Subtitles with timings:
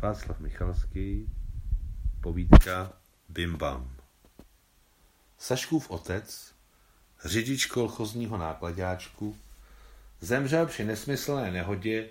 [0.00, 1.26] Václav Michalský,
[2.20, 2.92] povídka
[3.28, 3.96] Bim Bam.
[5.38, 6.54] Saškův otec,
[7.24, 9.36] řidič kolchozního nákladáčku,
[10.20, 12.08] zemřel při nesmyslné nehodě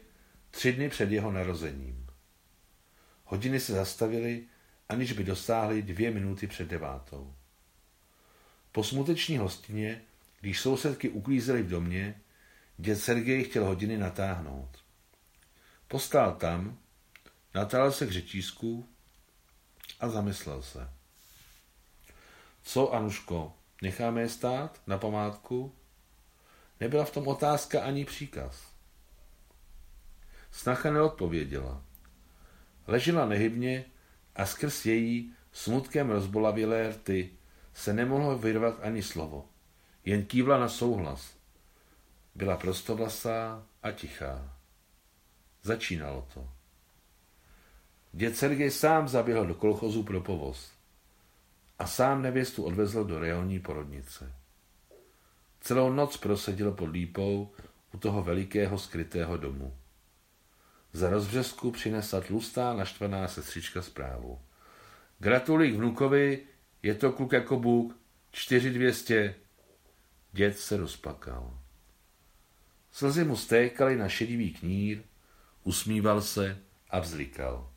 [0.52, 2.08] tři dny před jeho narozením.
[3.26, 4.44] Hodiny se zastavily,
[4.90, 7.34] aniž by dosáhly dvě minuty před devátou.
[8.72, 10.02] Po smuteční hostině,
[10.40, 12.22] když sousedky uklízely v domě,
[12.78, 14.78] děd Sergej chtěl hodiny natáhnout.
[15.88, 16.78] Postál tam,
[17.54, 18.90] Natáhl se k řečísku
[20.00, 20.90] a zamyslel se.
[22.64, 25.76] Co, Anuško, necháme je stát na památku?
[26.80, 28.74] Nebyla v tom otázka ani příkaz.
[30.52, 31.84] Snacha neodpověděla.
[32.88, 33.86] Ležela nehybně
[34.36, 37.32] a skrz její smutkem rozbolavilé rty
[37.74, 39.50] se nemohlo vyrvat ani slovo.
[40.06, 41.34] Jen kývla na souhlas.
[42.36, 44.58] Byla prostovlasá a tichá.
[45.62, 46.59] Začínalo to.
[48.12, 50.72] Děd Sergej sám zaběhl do kolchozu pro povoz
[51.80, 54.34] a sám nevěstu odvezl do reální porodnice.
[55.62, 57.52] Celou noc proseděl pod lípou
[57.94, 59.78] u toho velikého skrytého domu.
[60.94, 64.40] Za rozbřesku přinesla tlustá naštvaná sestřička zprávu.
[65.20, 66.44] Gratuluji vnukovi,
[66.84, 67.96] je to kluk jako Bůh,
[68.32, 69.36] čtyři dvěstě.
[70.32, 71.60] Děd se rozplakal.
[72.92, 75.02] Slzy mu stékaly na šedivý knír,
[75.64, 76.58] usmíval se
[76.90, 77.70] a vzlikal.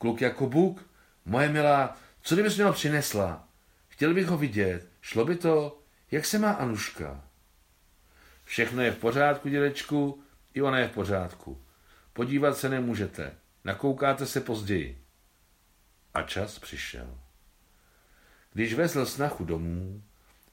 [0.00, 0.90] Kluk jako Bůh,
[1.24, 3.48] moje milá, co kdybys mi ho přinesla?
[3.88, 4.88] Chtěl bych ho vidět.
[5.00, 5.82] Šlo by to?
[6.10, 7.24] Jak se má Anuška?
[8.44, 10.22] Všechno je v pořádku, dědečku,
[10.54, 11.64] i ona je v pořádku.
[12.12, 13.34] Podívat se nemůžete.
[13.64, 15.04] Nakoukáte se později.
[16.14, 17.18] A čas přišel.
[18.52, 20.02] Když vezl snachu domů,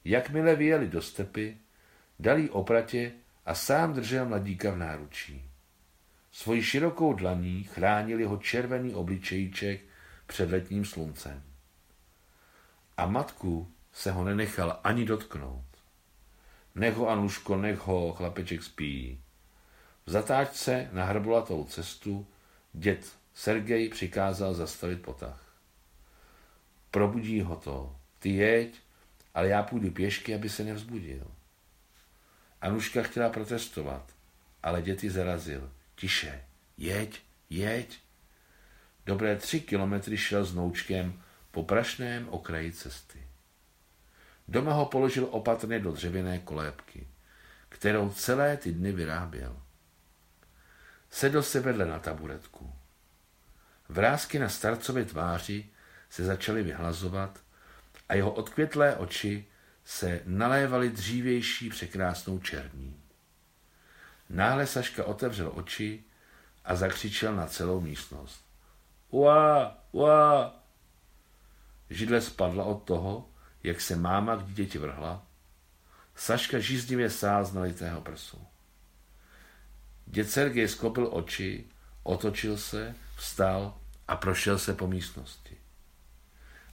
[0.04, 1.58] jakmile vyjeli do stepy,
[2.18, 3.12] dal jí opratě
[3.46, 5.47] a sám držel mladíka v náručí.
[6.38, 9.80] Svojí širokou dlaní chránil jeho červený obličejíček
[10.26, 11.42] před letním sluncem.
[12.96, 15.64] A matku se ho nenechal ani dotknout.
[16.74, 19.20] Nech ho, Anuško, nech ho, chlapeček spí.
[20.06, 22.26] V zatáčce na hrbolatou cestu
[22.72, 25.54] děd Sergej přikázal zastavit potah.
[26.90, 27.96] Probudí ho to.
[28.18, 28.80] Ty jeď,
[29.34, 31.26] ale já půjdu pěšky, aby se nevzbudil.
[32.60, 34.12] Anuška chtěla protestovat,
[34.62, 35.70] ale děti zarazil.
[35.98, 36.44] Tiše,
[36.76, 37.98] jeď, jeď.
[39.06, 43.26] Dobré tři kilometry šel s noučkem po prašném okraji cesty.
[44.48, 47.08] Doma ho položil opatrně do dřevěné kolébky,
[47.68, 49.62] kterou celé ty dny vyráběl.
[51.10, 52.72] Sedl se vedle na taburetku.
[53.88, 55.66] Vrázky na starcově tváři
[56.10, 57.40] se začaly vyhlazovat
[58.08, 59.46] a jeho odkvětlé oči
[59.84, 63.07] se nalévaly dřívější překrásnou černí.
[64.28, 66.04] Náhle Saška otevřel oči
[66.64, 68.44] a zakřičel na celou místnost.
[69.10, 70.54] Ua, ua.
[71.90, 73.30] Židle spadla od toho,
[73.62, 75.26] jak se máma k dítěti vrhla.
[76.14, 78.46] Saška žíznivě sál z nalitého prsu.
[80.06, 81.64] Děd Sergej skopil oči,
[82.02, 83.78] otočil se, vstal
[84.08, 85.56] a prošel se po místnosti.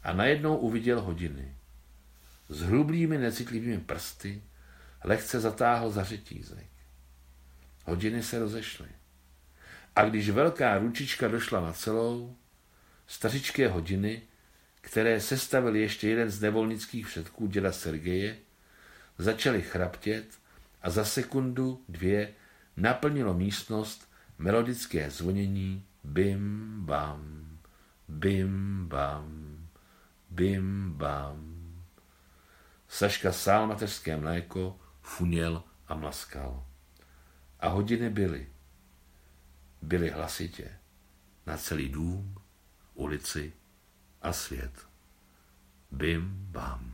[0.04, 1.58] A najednou uviděl hodiny.
[2.50, 4.44] S hrublými necitlivými prsty
[5.04, 6.75] lehce zatáhl za řetízek.
[7.86, 8.88] Hodiny se rozešly.
[9.96, 12.36] A když velká ručička došla na celou,
[13.08, 14.22] stařičké hodiny,
[14.82, 18.38] které sestavil ještě jeden z nevolnických předků děda Sergeje,
[19.18, 20.26] začaly chraptět
[20.82, 22.34] a za sekundu, dvě
[22.78, 27.58] naplnilo místnost melodické zvonění bim bam,
[28.08, 29.58] bim bam,
[30.30, 31.56] bim bam.
[32.88, 36.66] Saška sál mateřské mléko, funěl a mlaskal.
[37.66, 38.48] A hodiny byly.
[39.82, 40.72] Byly hlasitě.
[41.46, 42.36] Na celý dům,
[42.94, 43.54] ulici
[44.22, 44.88] a svět.
[45.92, 46.94] Bim bam.